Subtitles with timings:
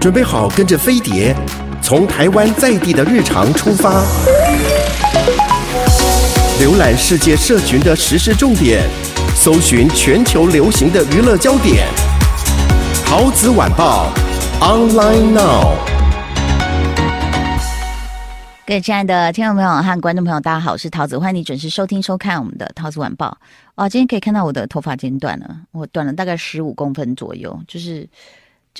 [0.00, 1.36] 准备好跟着飞碟，
[1.82, 4.02] 从台湾在地的日常出发，
[6.58, 8.82] 浏览世界社群的时事重点，
[9.34, 11.86] 搜寻全球流行的娱乐焦点。
[13.04, 14.10] 陶子晚报
[14.62, 15.74] ，online now。
[18.66, 23.36] 各位亲爱的听众朋友和观众朋友，大家好，我是陶子，欢迎你准时收听收看我们的陶子晚报。
[23.74, 28.08] 哇，今天可以看到我的头发剪短了，我短了大概十五公分左右，就是。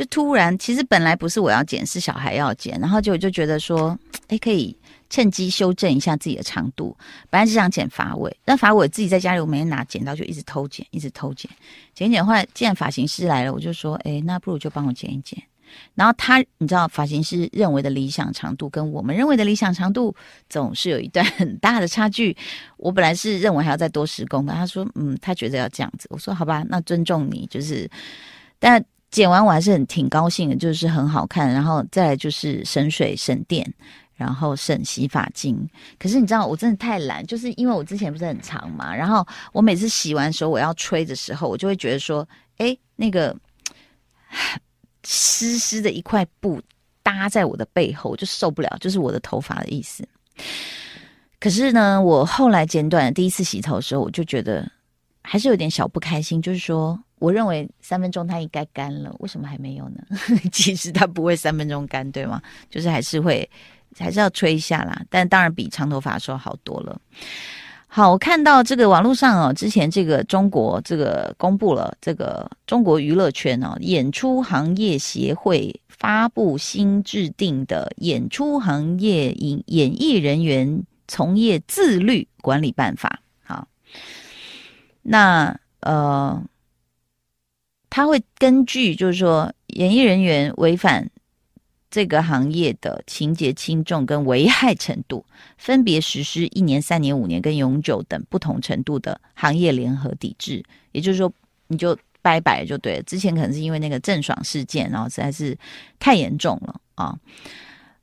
[0.01, 3.95] 就突然，其实本来不是我要剪，是小孩要剪，然后就我就觉得说，
[4.29, 4.74] 哎，可以
[5.11, 6.97] 趁机修正一下自己的长度。
[7.29, 11.51] 本来是想剪发尾，但发尾自己在家里，我每天拿剪刀就一直偷剪，一直偷剪，
[11.95, 12.24] 剪剪。
[12.24, 15.38] 后来既然发型师来了，我就说，哎，那不如就帮我剪一剪。
[15.95, 20.16] 然后他，你知道，发型师认为的理想长度跟我们认为的理想长度
[20.48, 22.35] 总是有一段 很大的差距。
[22.79, 26.07] 我本来是认为还要再多十公分，他说，嗯，他觉得要这样子。
[26.09, 27.87] 我说，好吧，那尊重你，就是，
[28.59, 28.82] 但。
[29.10, 33.68] 剪完我还是很挺高兴的，就是很好看，然后再来就是省水省电，
[34.15, 35.68] 然后省洗发精。
[35.98, 42.26] 可是你知道我真的太懒，就是因为我之前不是很长嘛，然后我每次洗完时候我要吹的时候，我就会觉得说，
[42.59, 43.37] 哎，那个
[45.04, 46.63] 湿湿的一块布
[47.02, 50.07] 搭在我的背后，我就受不了，就是我的头发的意思。
[51.40, 54.70] 可是呢，我后来剪短第一次洗头的时候，我就觉得
[55.23, 56.96] 还是有点小不开心，就是说。
[57.21, 60.02] 我认为三分钟它应该干了，为什么还没有呢？
[60.51, 62.40] 其实它不会三分钟干，对吗？
[62.71, 63.49] 就是还是会，
[63.99, 65.03] 还是要吹一下啦。
[65.10, 66.98] 但当然比长头发的时候好多了。
[67.87, 83.21] 好，我看到这个网络上哦，之前这个中国这个公布了这个中国娱乐圈哦，演出行业协会发布新制定的演出行业演演艺人员从业自律管理办法。
[83.44, 83.69] 好，
[85.03, 86.43] 那呃。
[87.91, 91.10] 他会根据，就是说，演艺人员违反
[91.91, 95.27] 这个行业的情节轻重跟危害程度，
[95.59, 100.64] 分别实施一年、三年、五年跟永久等不同程度的行业联合抵制。
[100.92, 101.32] 也就是说，
[101.66, 103.03] 你就拜拜就对了。
[103.03, 105.59] 之前可能是因为那个郑爽事件，然后实在是
[105.98, 107.19] 太严重了啊。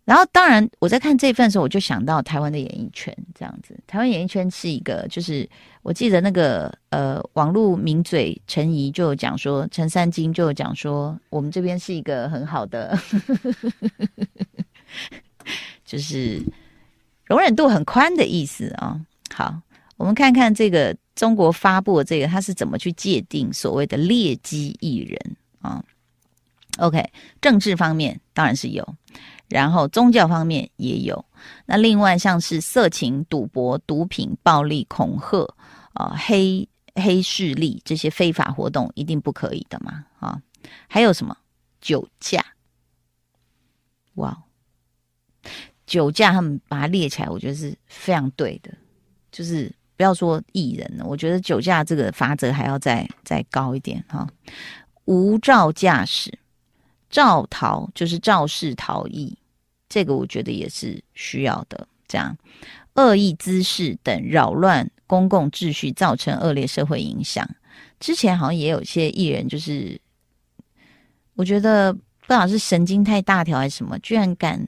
[0.08, 3.78] 然后，当然，我在看这份时候，我就想到台湾的演艺圈这样子。
[3.86, 5.48] 台湾演艺圈是一个，就是
[5.82, 12.98] 我记得那个呃，网络名嘴陈怡就讲说，陈三金就讲说，我们这边是一个很好的，
[15.84, 16.42] 就是
[17.26, 18.98] 容忍度很宽的意思啊。
[19.34, 19.62] 好，
[19.98, 25.84] 我们看看这个中国发布的这个，他是怎么去界定所谓的劣迹艺人啊
[26.78, 27.04] ？OK，
[27.42, 28.96] 政治方面当然是有。
[29.50, 31.24] 然后宗教方面也有，
[31.66, 35.48] 那另外像是色情、赌博、毒品、暴力、恐吓
[35.94, 40.42] 啊、黑黑势力这些非法活动，一定不可以的嘛啊？
[40.88, 41.38] 还有什么
[41.80, 42.44] 酒驾？
[44.16, 44.38] 哇，
[45.86, 48.72] 酒驾他们把它列起来，我觉得是非常对的。
[49.32, 54.28] 就是不要说艺人了，我觉得酒驾这个罚则还要再再高一点哈。
[55.06, 56.38] 无照驾驶。
[57.10, 59.38] 肇逃就是肇事逃逸，
[59.88, 61.88] 这个我觉得也是需要的。
[62.08, 62.38] 这样，
[62.96, 67.46] 恶意姿势等扰乱公共秩序，造成恶劣社会影响。
[68.00, 70.00] 之前好像也有些艺人，就是
[71.36, 74.66] 我觉得不知道是神经太大条还是什么，居然敢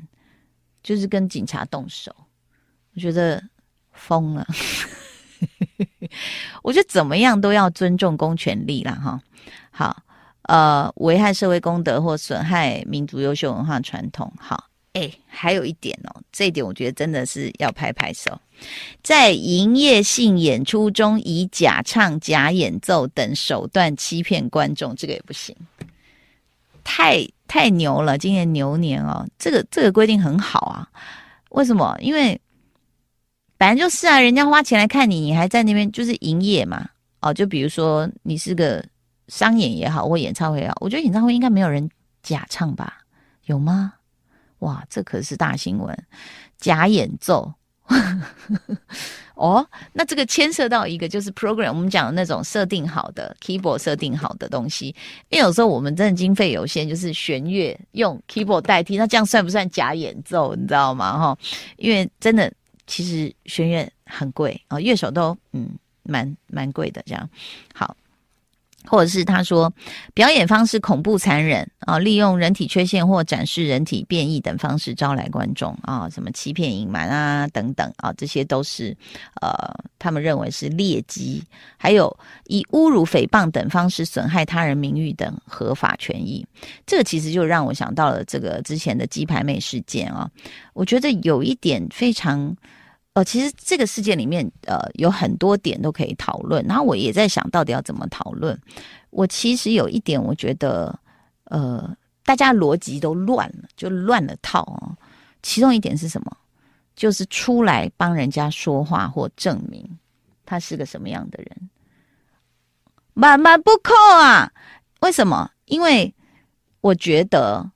[0.84, 2.14] 就是跟警察动手，
[2.94, 3.42] 我觉得
[3.94, 4.46] 疯了。
[6.64, 9.22] 我觉得怎么样都要尊重公权力啦，哈。
[9.72, 10.04] 好。
[10.50, 14.34] 呃，危害社会公德或损害民族优秀文化传统。
[14.40, 18.36] 好，哎，还有一点哦，这一点我觉得真的是要拍拍手，
[19.04, 25.56] 在营业性演出中以假唱、假演奏等手段欺骗观众，这个也不行，
[26.84, 28.18] 太太牛了！
[28.18, 30.90] 今年牛年哦，这个这个规定很好啊。
[31.52, 31.96] 为什么？
[32.02, 32.42] 因为
[33.56, 36.90] 本来就是啊，人家花钱来看你，你还在那边就是营业嘛。
[37.22, 38.84] 哦，就比如说你是个。
[39.30, 41.90] 商演也好，或演唱会也好，我觉得演唱会应该没有人
[42.22, 42.98] 假唱吧？
[43.46, 43.94] 有吗？
[44.60, 45.98] 哇，这可是大新闻！
[46.58, 47.54] 假演奏
[49.36, 54.88] 哦，那这个牵涉到一个就是 program，我们讲的那种设定好的 keyboard 设定好的东西，
[55.30, 60.54] 因为有时候我们真的经费有限，就是弦乐用 keyboard 代替，那这样算不算假演奏？
[60.56, 61.18] 你知道吗？
[61.18, 61.38] 哈，
[61.78, 62.52] 因为真的
[62.86, 65.70] 其实弦乐很贵啊，乐手都嗯
[66.04, 67.30] 蛮蛮贵的这样。
[67.74, 67.96] 好。
[68.90, 69.72] 或者是他说
[70.16, 78.98] 表演方式恐怖残忍啊，利用人体缺陷或展示人体变异等方式招来观众啊，什么欺骗隐瞒啊等等啊，这些都是
[79.42, 79.52] 呃
[80.00, 81.44] 他们认为是劣迹，
[81.78, 82.14] 还有
[82.46, 86.44] 以侮辱、诽谤等方式损害他人名誉等合法权益。
[86.88, 90.28] 这个其实就让我想到了这个之前的鸡排妹事件啊，
[90.74, 92.58] 我觉得有一点非常。
[93.24, 96.64] 其实这个事件里面，呃，有很多点都可以讨论。
[96.66, 98.60] 然后我也在想到底要怎么讨论。
[99.10, 100.98] 我其实有一点，我觉得，
[101.46, 104.96] 呃，大家逻辑都乱了，就乱了套哦。
[105.42, 106.38] 其中一点是什么？
[106.96, 109.98] 就是出来帮人家说话或证明
[110.46, 111.70] 他是个什么样的人，
[113.14, 114.52] 满满不扣啊！
[115.00, 115.50] 为什么？
[115.66, 116.14] 因为
[116.82, 117.72] 我觉得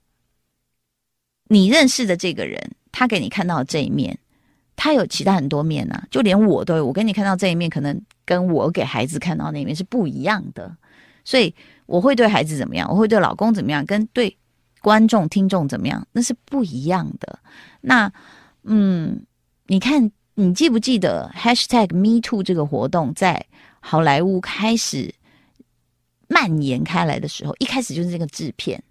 [1.48, 4.18] 你认识的这个人，他给你看到的这一面。
[4.84, 6.84] 他有其他很多面呐、啊，就连我都有。
[6.84, 10.76] 我跟你看到这一面，可能跟我给孩子看到那一面是不一样的。
[11.24, 11.54] 所以
[11.86, 14.36] 我会对孩子怎么样，我会对老公怎么样，跟对
[14.82, 17.38] 观众、听众怎么样，那是不一样的。
[17.80, 18.12] 那
[18.64, 19.24] 嗯，
[19.68, 23.42] 你看，你记不记得 #HashtagMeToo 这个活动在
[23.80, 25.14] 好莱坞开始
[26.28, 28.82] 蔓延开来的时候，一开始就是这个制片。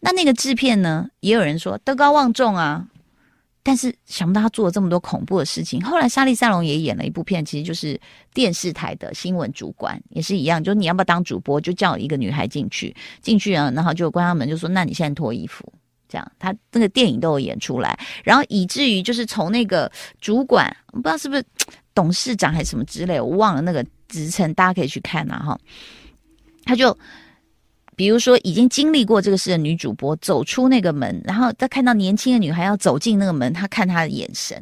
[0.00, 2.86] 那那个制片呢，也有人说德高望重啊。
[3.62, 5.82] 但是想不到他做了这么多恐怖的事情。
[5.84, 8.00] 后来莎莉赛隆也演了一部片，其实就是
[8.32, 15.70] 电视台的新闻主管，也是一样，就你要不要当主播，就叫一个女孩进去，进去啊，然后就关上门，就说那你现在脱衣服，
[16.08, 16.32] 这样。
[16.38, 19.90] 他那个电影都有演出来，然后以至于就是从那个
[20.20, 21.44] 主管，不知道是不是
[21.94, 25.58] 董事长还是什么之类，我忘了那个职称，大家可以去看呐哈。
[26.64, 26.96] 他就。
[28.00, 34.56] 比如说，已经经历过这个事的女主播走出那个门，然后她看到年轻的女孩要走进那个门，她看她的眼神，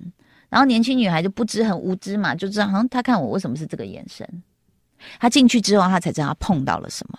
[0.49, 4.29] 然后年轻女孩就不知很无知嘛，就知道好像她看我为什么是这个眼神。
[5.21, 7.17] 她进去之后，她才知道她碰到了什么。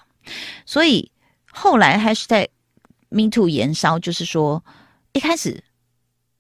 [0.66, 1.10] 所以
[1.54, 2.45] 后来还是在
[3.12, 4.62] #MeToo 延烧，就是说
[5.13, 5.63] 一开始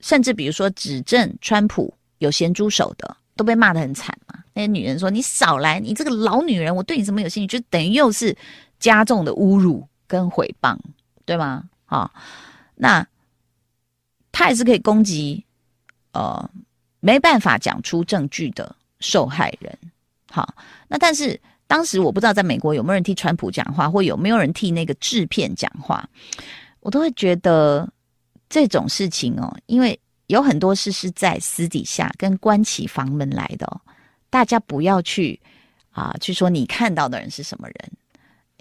[0.01, 4.43] 甚至比如说指证川普有咸猪手的，都被骂得很惨嘛。
[4.53, 8.35] 那些女人说：“你少来，你这个老女人，我对你怎么有兴趣？”就等于又是。
[8.79, 10.77] 加重的侮辱跟诽谤，
[11.25, 11.63] 对吗？
[11.85, 12.11] 好，
[12.75, 13.05] 那
[14.31, 15.43] 他也是可以攻击，
[16.13, 16.49] 呃，
[16.99, 19.77] 没办法讲出证据的受害人。
[20.31, 20.53] 好，
[20.87, 26.07] 那但是当时我不知道在美国有没有人替川普讲话，或有没有人替那个制片讲话，
[26.79, 27.87] 我都会觉得
[28.47, 33.81] 这种事情哦，因为有很多事是在私底下跟关起房门来的，
[34.29, 35.39] 大家不要去
[35.91, 37.91] 啊，去说你看到的人是什么人。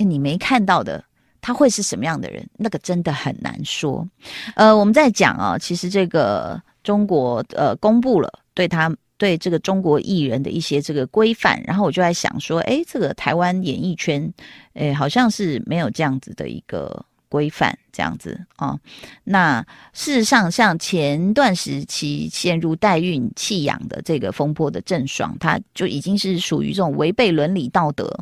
[0.04, 1.02] 你没看到的，
[1.40, 2.48] 他会是什么样的人？
[2.56, 4.08] 那个真的很难说。
[4.54, 14.32] 呃，我们在讲啊，其实这个中国呃公布了对他对这个中国艺人的一些这个规范，然后我就在想说，诶，这个台湾演艺圈，
[14.74, 17.04] 诶，好像是没有这样子的一个。
[17.28, 18.80] 规范这样子啊、哦，
[19.25, 28.19] 那事实上，像前段时期陷入代孕弃养的这个风波的郑爽，她就已经是属于这种违背伦理道德，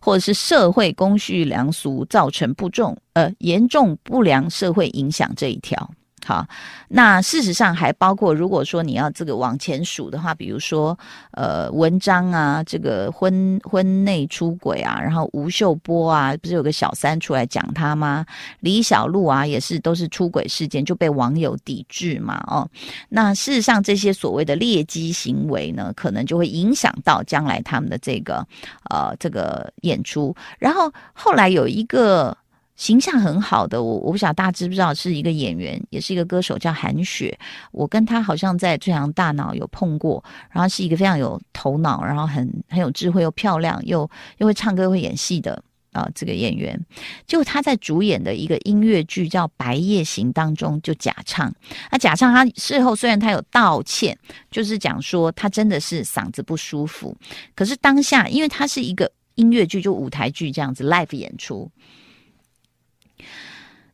[0.00, 5.90] 或者是社会公序良俗，造成不重呃严重不良社会影响这一条。
[6.24, 6.46] 好，
[6.88, 10.98] 那事实上还包括，如果说你要这个往前数的话，比如说，
[11.32, 18.24] 呃，文章啊，这个婚婚内出轨啊，然后吴秀波啊，不是有个小三出来讲他吗？
[18.60, 22.66] 李小璐啊，也是都是出轨事件就被网友抵制嘛，哦，
[23.10, 28.46] 那事实上这些所谓的劣迹行为呢，可能就会影响到将来他们的这个
[28.88, 32.34] 呃这个演出，然后后来有一个。
[32.76, 37.36] 形象很好的我，我不晓得大家知不知道，是一个演员，也是一个歌手，叫韩雪。
[37.70, 45.62] 我跟他好像在《最强大脑》有碰过，然后是一个非常有头脑，然后很很有智慧又漂亮又又会唱歌会演戏的
[45.92, 46.78] 啊、这个演员。
[47.24, 51.54] 就他在主演的一个音乐剧叫《白夜行》当中就假唱，
[51.92, 54.18] 那假唱他事后虽然他有道歉，
[54.50, 57.16] 就是讲说他真的是嗓子不舒服，
[57.54, 61.70] 可是当下因为他是一个音乐剧，就舞台剧这样子 live 演出。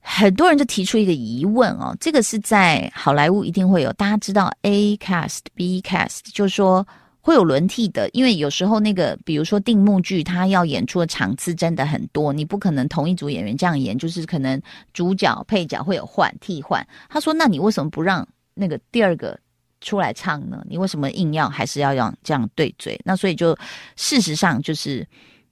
[0.02, 6.87] 很多人就提出一个疑问哦，这个是在好莱坞一定会有，大家知道 A cast、B cast，就是说
[7.21, 14.61] 会有轮替的，因为有时候那个，比如说定目剧，他要演出的场次真的很多，你不可能同一组演员这样演，就是可能
[14.95, 16.85] 主角、配角会有换替换。
[17.09, 19.38] 他说：“那你为什么不让那个第二个
[19.83, 20.64] 出来唱呢？
[20.69, 22.99] 你为什么硬要还是要让这样对嘴？
[23.04, 23.57] 那所以就
[23.97, 25.07] 事实上就是。”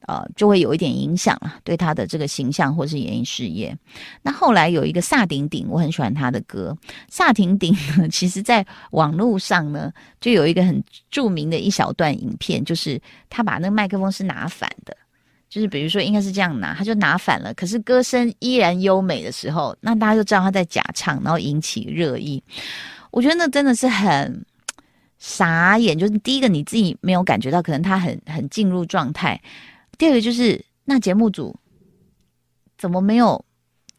[0.07, 3.77] 呃，就会有一点影响了，对他的这个形象或是演艺事业。
[4.23, 6.77] 那后来有一个萨顶顶，我很喜欢他的歌。
[7.11, 14.97] 萨顶顶呢， 其实在网络上呢，就有一个很著名的一小段影片，就是他把那个麦克风是拿反的，
[15.51, 22.43] 就是比如说应该是这样拿，他就拿反了，可是歌声依然优美的时候，那大家就知道他在假唱，然后引起热议。
[23.11, 24.45] 我觉得那真的是很
[25.19, 29.37] 傻眼，就是第一个你自己没有感觉到，可能他很很进入状态；
[29.99, 31.55] 第二个就是那节目组
[32.79, 33.45] 怎么没有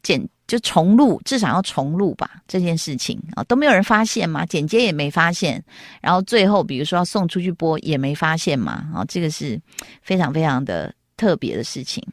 [0.02, 0.28] 剪？
[0.48, 2.42] 就重录，至少要重录吧。
[2.48, 4.44] 这件事情啊，都没有人发现吗？
[4.48, 5.64] 剪接也没发现，
[6.02, 8.90] 然后最后比如说要送出去播也没发现嘛。
[8.92, 9.62] 啊，这个是
[10.02, 12.04] 非常非常的特别的事情。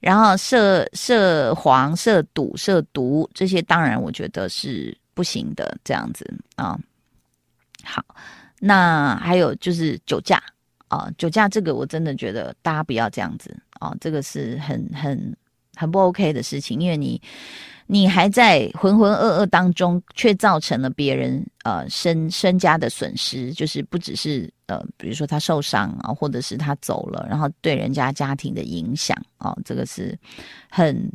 [0.00, 5.76] 然后涉涉黄、涉赌、涉毒这些，当然我觉得是不行的。
[5.84, 6.78] 这样子啊，
[7.84, 8.02] 好，
[8.58, 10.42] 那还有就是酒驾
[10.88, 15.36] 啊，酒驾这个我真的觉得大家不要这样子啊，这个是很很。
[15.78, 17.20] 很不 OK 的事情，因为你，
[17.86, 30.18] 你还在浑浑噩噩当中，却造成了别人呃身身家的损失，就是不只是呃，比如说他受伤啊，或者是他走了，然后对人家家庭的影响啊，这个是
[30.70, 31.12] 很。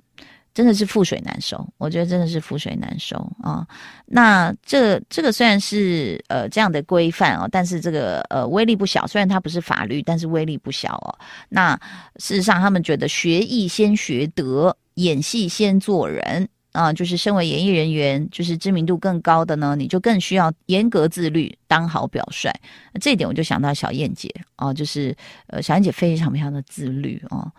[0.53, 3.65] 真的是覆水难收，我觉得真的是覆水难收啊。
[4.05, 9.07] 那这这个虽然是呃这样的规范哦，但是这个呃威力不小。
[9.07, 11.17] 虽然它不是法律，但是威力不小哦。
[11.47, 11.73] 那
[12.17, 16.91] 事实上，他们觉得学艺先学德，演戏先做人啊。
[16.91, 22.51] 就是身为演艺人员，就是知名度更高的呢，你就更需要严格自律，当好表率。
[22.99, 25.15] 这一点我就想到小燕姐哦，就是
[25.47, 27.49] 呃小燕姐非常非常的自律哦，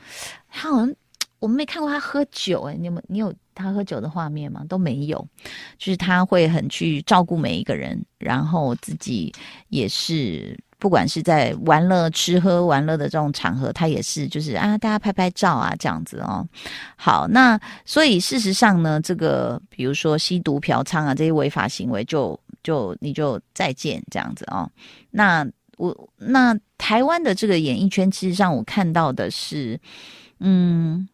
[0.50, 0.94] 她好像。
[1.42, 3.02] 我们没看过他喝酒，诶，你有？
[3.08, 4.64] 你有他喝酒的画面吗？
[4.68, 5.18] 都没有，
[5.76, 9.34] 就是他会很去照顾每一个人，然后自己
[9.68, 16.46] 也是，不管是在玩乐、吃喝玩乐的这种场合，他也是，就是啊，大家拍拍照啊，这样子哦。
[16.94, 24.70] 好，那所以事实上呢，这个比如说吸毒、嫖娼啊这些违法行为就，就就你就再见这样子哦。
[25.11, 25.44] 那
[25.76, 29.80] 我那台湾的这个演艺圈，其实上我看到的是，
[30.38, 31.08] 嗯。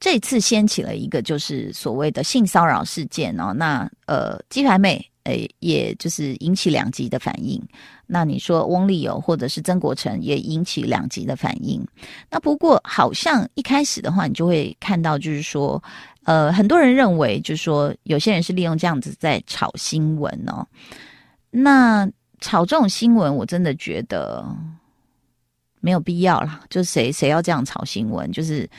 [0.00, 7.60] 这次掀起了一个就是所谓的性骚扰事件哦，那呃鸡排妹诶，也就是引起两极的反应。
[8.06, 11.84] 那你说翁立友或者是曾国城也引起两极的反应。
[12.30, 15.82] 那不过好像一开始的话，你就会看到就是说，
[16.22, 20.64] 呃，很多人认为就是说，有些人是利用这样子在炒新闻哦。
[21.50, 22.08] 那
[22.40, 24.46] 炒这种新闻，我真的觉得
[25.80, 26.60] 没有必要啦。
[26.70, 28.70] 就谁谁要这样炒新闻，就是。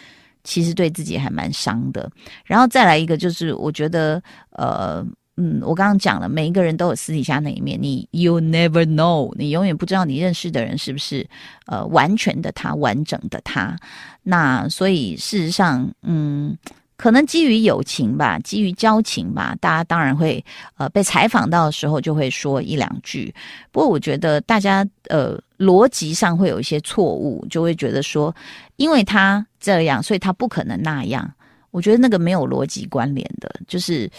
[0.50, 2.10] 其实对自己还蛮伤的，
[2.44, 4.20] 然后再来一个就是，我觉得，
[4.54, 5.06] 呃，
[5.38, 11.24] 嗯，我刚刚讲了，每一个人都有私底下那一面，你 you never know，你永远不知道你认识的人是不是
[11.68, 13.78] 呃完全的他，完整的他。
[14.24, 16.58] 那所以事实上，嗯。
[17.00, 20.44] 可能基于友情吧，基于交情吧，大家当然会
[20.76, 23.34] 呃被采访到的时候就会说一两句。
[23.72, 28.36] 不过我觉得大家呃逻辑上会有一些错误，就会觉得说，
[28.76, 31.32] 因为他这样，所以他不可能那样。
[31.72, 34.10] 我觉得那个没有逻辑关联的，就是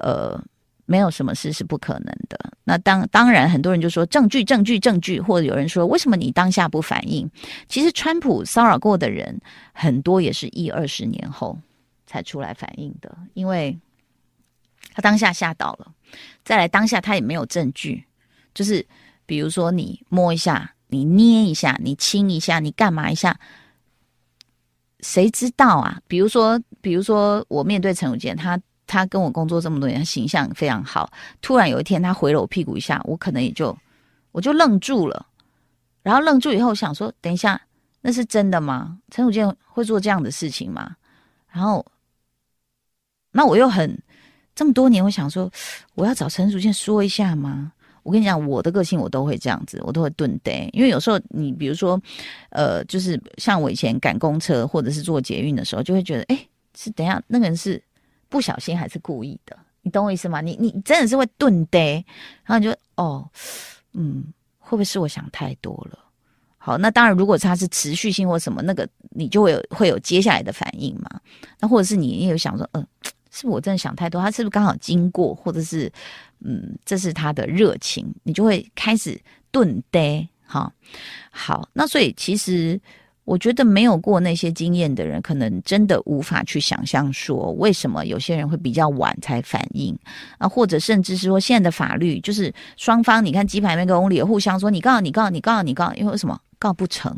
[0.00, 0.36] 呃
[0.86, 2.36] 没有什么事是不可能的。
[2.64, 7.30] 那当当然很多人就说证据证据证据，或者有人说为什么你当下不反应？
[7.68, 9.40] 其实川普骚扰过的人
[9.72, 11.56] 很多也是一二十年后。
[12.06, 13.78] 才出来反应的，因为
[14.92, 15.92] 他当下吓到了。
[16.44, 18.04] 再来，当下他也没有证据，
[18.54, 18.86] 就是
[19.26, 23.36] 比如说你摸一下，你捏一下，你亲一下，你干嘛一下，
[25.00, 26.00] 谁知道啊？
[26.06, 31.10] 比如说，比如说我面对陈汝健，他他跟我工作这么多年，他形象非常好。
[31.40, 33.76] 突然有一天他回了我屁股一下，我可能也就
[34.30, 35.26] 我就愣住了。
[36.02, 37.60] 然后愣住以后想说，等一下，
[38.02, 38.98] 那是真的吗？
[39.10, 40.94] 陈汝健会做这样的事情吗？
[41.48, 41.84] 然后。
[43.36, 44.00] 那我又很
[44.54, 45.50] 这么多年，我想说，
[45.96, 47.72] 我要找陈淑倩说一下吗？
[48.04, 52.00] 我跟你讲，我的个性我都会这样子，我都会顿呆，因为有时候你比如说，
[52.50, 57.82] 呃，就是像我以前赶公车或者是坐捷运的时候，就会觉得，哎，是等下那个人是
[58.28, 59.56] 不小心还是故意的？
[59.82, 60.40] 你懂我意思吗？
[60.40, 61.94] 你你真的是会顿呆，
[62.44, 63.28] 然后你就哦，
[63.94, 64.24] 嗯，
[64.58, 65.98] 会不会是我想太多了？
[66.58, 71.20] 好，那当然，如果他是持续性或什么，那个你就会有会有接下来的反应嘛。
[71.58, 72.86] 那或者是你也有想说，嗯。
[73.34, 74.22] 是不是我真的想太多？
[74.22, 75.90] 他是不是刚好经过，或者是
[76.44, 80.72] 嗯，这是他的热情，你就会开始顿呆哈。
[81.32, 82.80] 好，那所以其实
[83.24, 89.98] 我觉得没有过那些经验的人，可能真的无法去想象说为什么有些人会比较晚才反应
[90.38, 97.12] 啊，或者甚至是说现在的法律就是双方，你看鸡排面跟翁立友互相说你告你告你告你告，因为为什么告不成？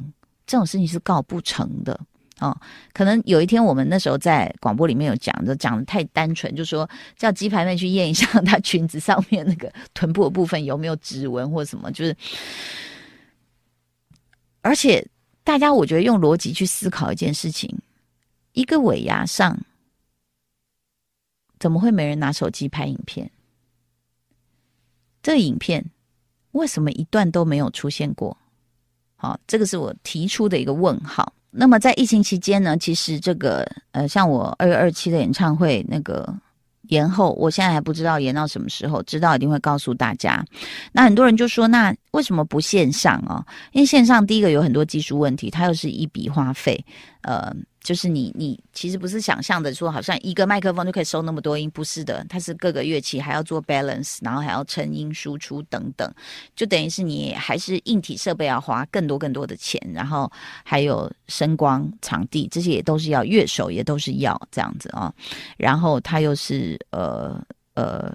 [0.47, 2.01] 这种事情是告不成的。
[2.39, 2.55] 哦，
[2.93, 12.15] 可能有一天我们那时候在广播里面有讲，就讲的太单纯，就说叫鸡排妹去验一下她裙子上面那个臀部的部分有没有指纹或什么，就是，
[14.61, 15.03] 而且
[15.43, 17.75] 大家我觉得用逻辑去思考一件事情，
[18.53, 19.59] 一个尾牙上
[21.59, 23.31] 怎么会没人拿手机拍影片？
[25.23, 25.83] 这影片
[26.53, 28.37] 为什么一段都没有出现过？
[29.17, 31.33] 好，这个是我提出的一个问号。
[31.51, 36.35] 那么在疫情期间呢，其实这个呃，像我二月二七的演唱会那个
[36.89, 40.45] 延后，我现在还不知道延到什么时候，知道一定会告诉大家。
[40.93, 43.45] 那很多人就说，那为什么不线上哦？
[43.73, 46.85] 因为线上第一个有很多技术问题，它又是一笔花费，
[47.23, 47.55] 呃。
[47.87, 56.13] 就是你，你其实不是想象的说，好像一个麦克风就可以收那么多音，不是的，它是各个乐器还要做 balance，然后还要成音输出等等，
[56.57, 60.29] 就等于是你还是硬体设备要花更多更多的钱，然后
[60.65, 65.15] 还有声光场地这些也都是要，乐手也都是要这样子啊，
[65.57, 67.41] 然后它又是呃
[67.75, 68.13] 呃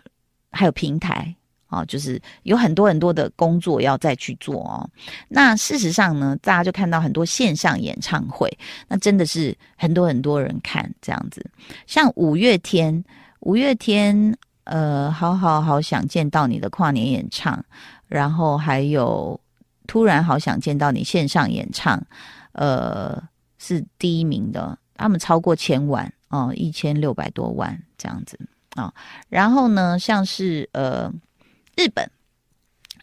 [0.52, 1.34] 还有平台。
[1.72, 4.88] 哦，就是有很多很多的工作要再去做哦。
[5.30, 8.52] 那事实上呢，大家就看到很多线上演唱会，
[8.90, 11.50] 那真的是很多很多人看这样子。
[11.88, 13.02] 像五月天，
[13.40, 17.64] 五月天，呃，好好好想见到你的跨年演唱，
[18.08, 19.40] 然后还有
[19.88, 22.06] 突然好想见到你线上演唱，
[22.52, 23.18] 呃，
[23.60, 28.38] 是第一名的，他们超过千万哦，一千六百多万这样子
[28.76, 28.94] 啊，
[29.30, 31.10] 然后呢，像是呃。
[31.82, 32.08] 日本，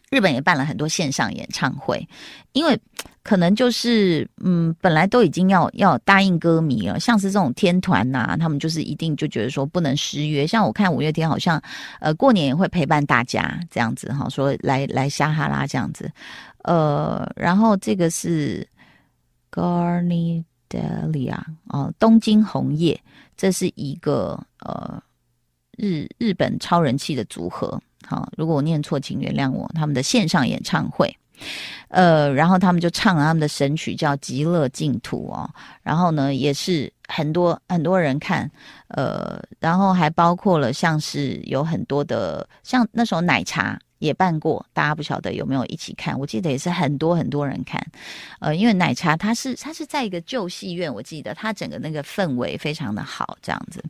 [0.09, 2.07] 日本也办了很多线上演唱会，
[2.53, 2.79] 因为
[3.23, 10.47] 可能就是嗯，本来都已经要要答应歌迷了，像是这种天团呐、他们就是一定就觉得说不能失约。
[10.47, 11.61] 像我看五月天好像
[11.99, 16.09] 呃过年也会陪伴大家这样子哈，说来来撒哈拉这样子，
[16.63, 18.65] 呃，然后这个是
[19.51, 22.99] Garnidelia 哦，东京红叶，
[23.35, 25.03] 这是一个呃
[25.77, 27.79] 日日本超人气的组合。
[28.09, 29.69] 好，如果我念错，请原谅我。
[29.75, 31.15] 他们的线上演唱会，
[31.89, 35.47] 呃，然后他们就唱了他们的神曲，叫《极乐净土》哦。
[35.83, 38.49] 然后呢，也是很多很多人看，
[38.87, 43.79] 呃，然后还包括了像是有很多的，像那时候奶茶。
[43.99, 46.17] 也办过，大家不晓得有没有一起看？
[46.19, 47.79] 我记得也是很多很多人看，
[48.39, 53.83] 呃，因为奶茶它是它是在一个旧戏院，我记得它整个那个氛围非常的好，这样子。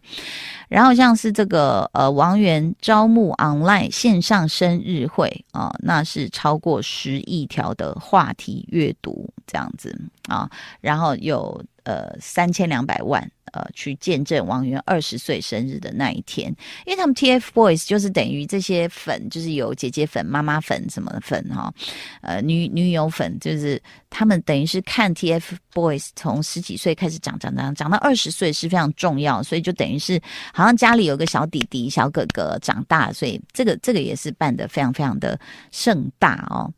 [0.68, 9.95] 然后像是这个呃王源招募 online 线上生日会啊，那是超过十亿条的话题阅读这样子
[10.28, 10.50] 啊，
[10.82, 13.28] 然后有呃三千两百万。
[13.52, 21.73] 呃，去见证王源二十岁生日的那一天，因为他们 TFBOYS 就是等于这些粉，就是有姐姐粉、妈妈粉什么粉哈，
[22.21, 30.21] 呃，女女友粉，就是他们等于是看 TFBOYS 从十几岁开始长长长长到二十岁是非常重要，所以就等于是
[30.54, 35.39] 好像家里有个小弟弟、小哥哥长大，所以这个这个也是办得非常非常的
[35.71, 36.71] 盛大哦。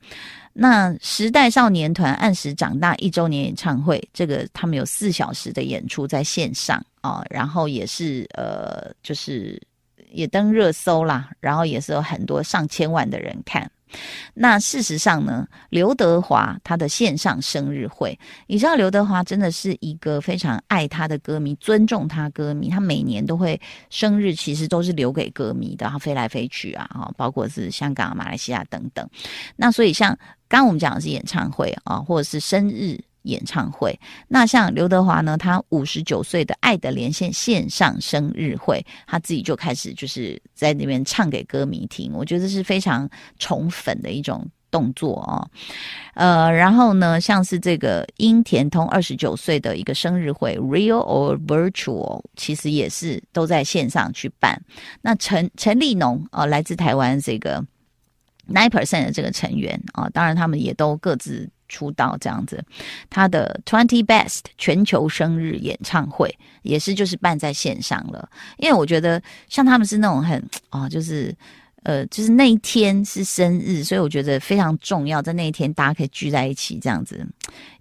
[0.54, 9.62] 那时代少年团按时长大一周年演唱会，这个他们有四小时的演出在线上啊，然后也是呃，就是
[10.12, 13.70] 也登热搜啦，然后也是有很多上千万的人看。
[14.34, 23.60] 那事实上呢，刘德华他的线上生日会，你知道刘德华真的是一个非常爱他的歌迷，尊重他歌迷，他每年都会
[23.90, 29.06] 生日，其实都是留给歌迷的，他飞来飞去啊，包括是香港、马来西亚等等。
[29.58, 30.18] 那所以像
[30.58, 33.00] 刚我们讲的是演唱会啊，或者是生日。
[33.26, 33.96] 演唱会，
[34.28, 45.48] 那像刘德华呢，他五十九岁的《爱的连线》线上生日会，他自己就开始就是在那边唱给歌迷听，我觉得是非常宠粉的一种动作哦。
[46.16, 54.60] 呃，然后呢，像是这个殷田通二十九岁的一个生日会，Real or Virtual，其实也是都在线上去办。
[55.00, 57.64] 那陈陈立农哦、呃，来自台湾这个
[58.52, 61.50] Nine Percent 的这个成员啊、当然他们也都各自。
[61.74, 62.62] 出道这样子，
[63.10, 66.30] 他的 Twenty Best 全球生日演唱会
[66.64, 70.38] 也是就是办在线上了，因为我觉得像他们是那种很
[70.68, 71.34] 啊、哦，就是
[71.84, 77.26] 呃，就是那一天是生日，所以我觉得非常重要，在那一天大家可以聚在一起这样子。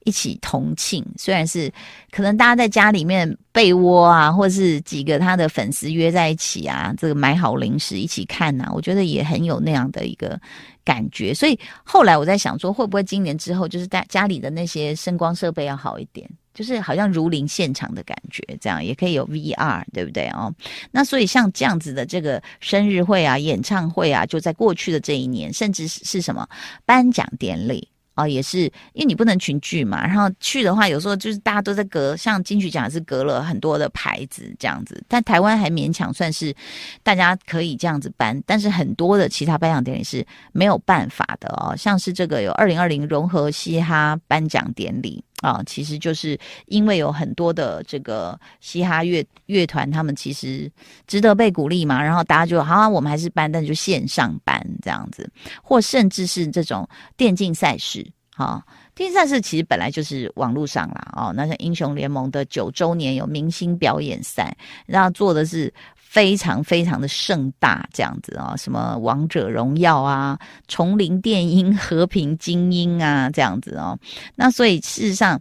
[0.07, 1.71] 一起同庆，虽然是
[2.11, 10.41] 可能大家在家里面被窝啊，或是几个他的粉丝约在一起啊，这个买好零食一起看呐、我觉得也很有那样的一个
[10.83, 11.35] 感觉。
[11.35, 20.53] 所以后来我在想说，会不会今年之后就是大家里的那些声光设备要好一点，就是好像如临现场的感觉，这样也可以有 VR，对不对哦？
[20.91, 26.49] 那所以像这样子的这个生日会啊、演唱会啊，就在过去的这一年，甚至是是什么
[26.85, 27.89] 颁奖典礼。
[28.17, 36.55] 哦，也是，因为你不能群聚嘛，然后去的话，有时候就是大家都在隔，像金曲奖是隔了很多的牌子这样子，但台湾还勉强算是
[37.03, 50.71] 大家可以这样子颁，但是很多的其他颁奖典礼是没有办法的哦，像是这个有二零二零融合嘻哈颁奖典礼啊，其实就是因为有很多的这个嘻哈乐乐团，他们其实
[51.07, 52.03] 值得被鼓励嘛。
[52.03, 55.31] 然后大家就好，我们还是办，但就线上办这样子，
[55.63, 65.73] 或甚至是这种电竞赛事，哈，电竞赛事其实本来就是网络上啦，哦，那像英雄联盟的九周年有明星表演赛，然后做的是。
[66.11, 73.97] 非常非常的盛大，这样子啊、哦，什么王者荣耀啊，丛林电音、和平精英啊，这样子哦。
[74.35, 75.41] 那所以事实上，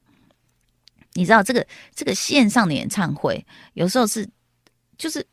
[1.15, 4.29] 你知道这个这个线上的演唱会，有时候是
[4.95, 5.25] 就是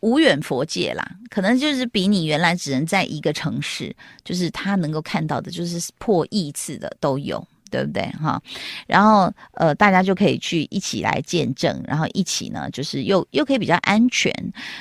[0.00, 7.46] 无远佛界啦，可能就是比你原来只能在一个城市，就是他能够看到的，就是破亿次的都有。
[7.72, 8.40] 对不对哈？
[8.86, 14.30] 然后呃，大家就可以去一起来见证，然后一起呢，就是又又可以比较安全。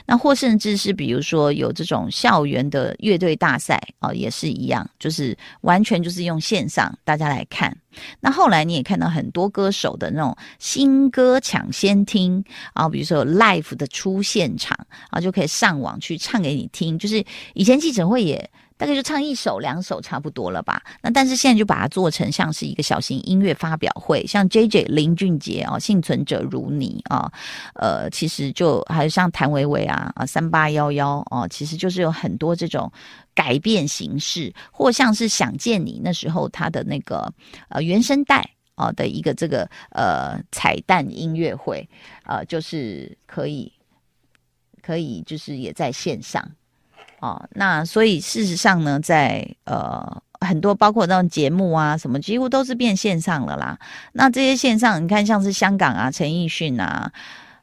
[0.05, 7.75] 那或甚至是比如说有这种校园的乐队大赛啊、呃，也是一样，就是完全就是用线上大家来看。
[8.19, 14.77] 那后来你也看到很多歌手的那种新歌抢先听啊，比如说 live 的出现场
[15.09, 16.99] 啊，就可以上网去唱给你听。
[16.99, 17.23] 就是
[17.53, 18.49] 以前记者会也。
[18.81, 20.81] 大概就唱一首两首差不多了吧。
[21.03, 27.31] 那但是现在就把它做成像是一个小型音乐发表会，像 JJ 林俊杰啊，幸存者如你啊，
[27.75, 32.91] 呃，其实就还有像谭维维啊啊三八幺幺哦，其实就是有很多这种
[33.35, 37.31] 改变形式，或像是想见你那时候他的那个
[37.69, 41.87] 呃原声带啊的一个这个呃彩蛋音乐会，
[42.23, 43.71] 呃，就是可以
[44.81, 46.43] 可以就是也在线上。
[47.21, 53.77] 哦，那所以事实上呢，在呃很多包括那种节目啊什么，几乎都是变线上了啦。
[54.13, 57.11] 那这些线上，你看像是香港啊，陈奕迅啊，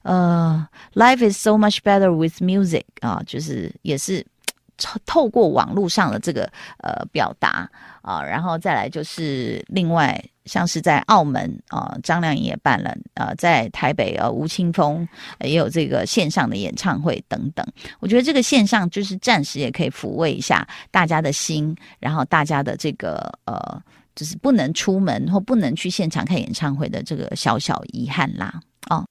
[0.03, 4.25] 呃，Life is so much better with music 啊，就是也是
[5.05, 7.69] 透过网络上的这个呃表达
[8.03, 10.23] 啊，然后再来就是另外。
[10.49, 15.07] 像是在澳门啊，张靓颖也办了，呃，在台北呃，吴青峰
[15.41, 17.63] 也有这个线上的演唱会等等。
[18.01, 23.83] 我觉得这个线上就是暂时也可以抚慰一下大家的心，然后大家的这个呃，
[24.15, 28.59] 就是不能出门或不能去现场看演唱会的这个小小遗憾啦，
[28.89, 29.05] 哦。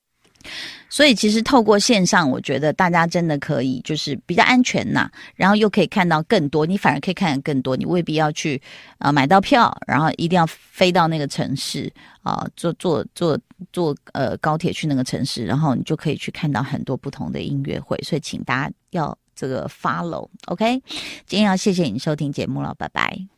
[0.89, 8.61] 所以其实透过线上，我觉得大家真的可以就是比较安全呐，然后又可以看到更多，你反而可以看到更多，你未必要去
[8.97, 13.37] 啊、呃、买到票，然后一定要飞到那个城市啊、坐坐坐
[13.73, 17.97] 坐呃高铁去那个城市，然后你就可以去看到很多不同的音乐会。
[18.03, 20.81] 所以请大家要这个 follow，OK？、
[21.25, 23.36] 今天要谢谢你收听节目了，拜拜。